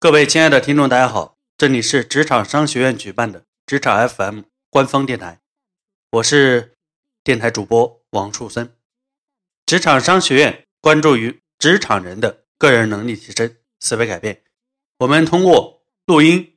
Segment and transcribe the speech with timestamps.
[0.00, 5.40] 各位亲爱的听众，大家好，这里是职场商学院举办的职场 FM 官方电台，
[6.12, 6.76] 我是
[7.24, 8.76] 电台主播王树森。
[9.66, 14.44] 职场商学院关注于职场人的个人能力提升、思维改变，
[14.98, 16.56] 我们通过录音、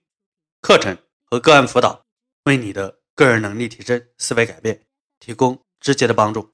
[0.62, 2.05] 课程和个案辅导，
[2.44, 4.84] 为你的个人能力提升、思维改变
[5.20, 6.54] 提供直接的帮助。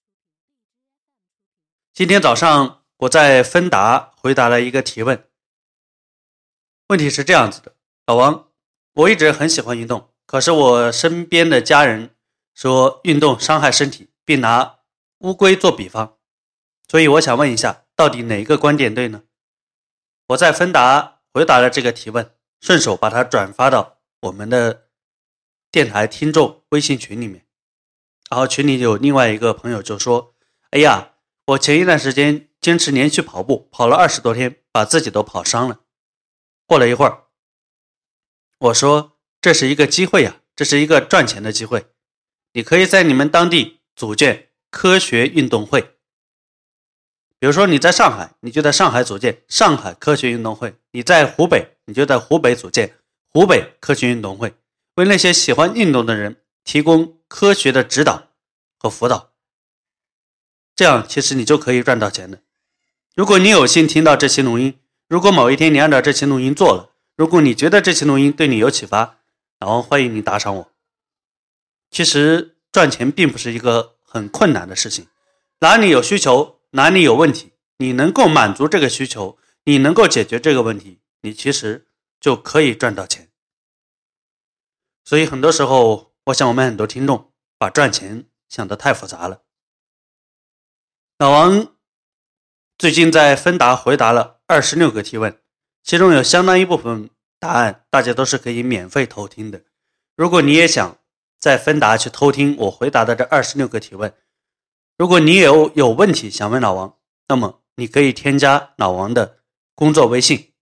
[1.94, 5.28] 今天早上我在芬达回答了一个提问。
[6.90, 7.74] 问题是这样子的，
[8.06, 8.48] 老王，
[8.94, 12.12] 我一直很喜欢运动，可是我身边的家人
[12.56, 14.78] 说运动伤害身体，并拿
[15.18, 16.16] 乌龟做比方，
[16.88, 19.24] 所以我想问一下，到底哪一个观点对呢？
[20.28, 24.86] 我在芬达回答了这个提问，顺手把它转发到我们的
[25.70, 27.46] 电台听众微信群里面，
[28.30, 30.34] 然后群里有另外一个朋友就说
[30.72, 31.16] ：“哎呀，
[31.48, 35.82] 我前一段时间坚持连续跑步，跑了二十多天，把自己都跑伤了。”
[36.68, 37.24] 过了一会儿，
[38.58, 41.88] 我说：“这是一个机会呀，这是一个赚钱的机会。
[42.52, 45.96] 你可以在你们当地组建科学运动会。
[47.40, 52.98] 比如说你在上海，你就在上海组建上海科学运动会；你在湖北，你就在湖北组建
[53.30, 54.54] 湖北科学运动会，
[54.96, 58.28] 为那些喜欢运动的人提供科学的指导
[58.78, 59.32] 和辅导。
[60.76, 62.42] 这样，其实你就可以赚到钱的。
[63.16, 64.78] 如果你有幸听到这期录音。”
[65.08, 69.20] 如果某一天你按照这期录音做了，如果你觉得这期录音对你有启发，
[69.58, 70.72] 然后欢迎你打赏我。
[71.90, 75.08] 其实赚钱并不是一个很困难的事情，
[75.60, 81.88] 哪里有需求，哪里有问题，你能够满足这个需求，你能够解决这个问题，你其实
[82.20, 83.30] 就可以赚到钱。
[85.06, 89.44] 所以很多时候，我想我们很多听众把赚钱想得太复杂了。
[91.18, 91.74] 老王
[92.78, 94.37] 最近在芬达回答了。
[94.50, 95.38] 二十六个提问，
[95.84, 99.62] 其中有相当一部分答案，大家都是可以免费偷听的。
[100.16, 100.98] 如果你也想
[101.38, 104.14] 在芬达去偷听我回答的这二十六个提问，
[104.98, 106.98] 如果你有有问题想问老王，
[107.28, 109.40] 那么你可以添加老王的
[109.76, 110.54] 工作微信，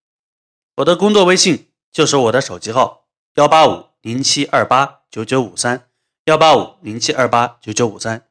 [0.77, 5.87] 我的工作微信就是我的手机号幺八五零七二八九九五三
[6.25, 8.27] 幺八五零七二八九九五三。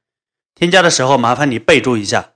[0.56, 2.34] 添加的时候麻烦你备注一下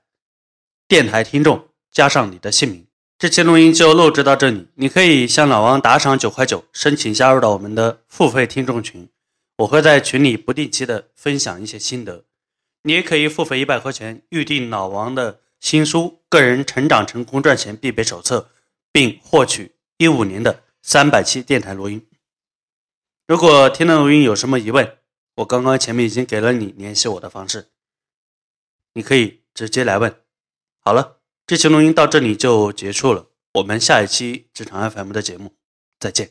[0.87, 2.88] 电台听众，加上你的姓名。
[3.19, 9.09] 这期录音就录制到这里，你可以向老王打赏九块九，申请加入到我们的付费听众群，
[9.57, 12.25] 我会在群里不定期的分享一些心得。
[12.83, 18.39] 你也可以付费一百块钱，预定老王的新书《个人成长成功赚钱必备手册》，
[18.93, 22.07] 并获取一五年的三百期电台录音。
[23.27, 24.97] 如果听了录音有什么疑问，
[25.39, 27.67] 我刚刚前面已经给了你联系我的方式，
[28.93, 30.15] 你可以直接来问。
[30.79, 31.18] 好了。
[31.49, 35.55] 这期录音到这里就结束了，我们下一期职场 FM 的节目
[35.99, 36.27] 再见。